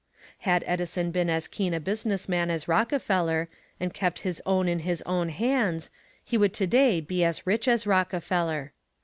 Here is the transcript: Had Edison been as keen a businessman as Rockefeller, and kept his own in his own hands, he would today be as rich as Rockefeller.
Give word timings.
Had 0.39 0.63
Edison 0.65 1.11
been 1.11 1.29
as 1.29 1.47
keen 1.47 1.75
a 1.75 1.79
businessman 1.79 2.49
as 2.49 2.67
Rockefeller, 2.67 3.49
and 3.79 3.93
kept 3.93 4.21
his 4.21 4.41
own 4.47 4.67
in 4.67 4.79
his 4.79 5.03
own 5.03 5.29
hands, 5.29 5.91
he 6.25 6.39
would 6.39 6.53
today 6.55 7.01
be 7.01 7.23
as 7.23 7.45
rich 7.45 7.67
as 7.67 7.85
Rockefeller. 7.85 8.73